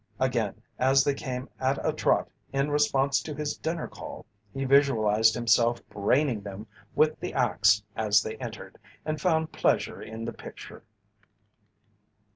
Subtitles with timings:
[0.19, 5.35] Again, as they came at a trot in response to his dinner call, he visualized
[5.35, 10.83] himself braining them with the axe as they entered, and found pleasure in the picture.